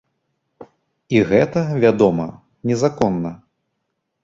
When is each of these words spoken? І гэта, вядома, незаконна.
І 1.17 1.21
гэта, 1.33 1.59
вядома, 1.85 2.27
незаконна. 2.73 3.31